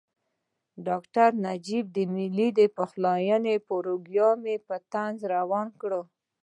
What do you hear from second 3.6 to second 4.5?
پروګرام